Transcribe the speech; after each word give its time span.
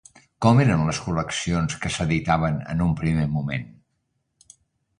Com 0.45 0.61
eren 0.61 0.85
les 0.87 1.01
col·leccions 1.07 1.75
que 1.85 1.91
s'hi 1.97 2.03
editaven 2.07 2.59
en 2.75 2.83
un 2.89 2.99
primer 3.03 3.29
moment? 3.37 3.71